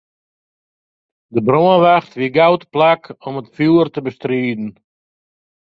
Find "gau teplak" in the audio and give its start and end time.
2.37-3.03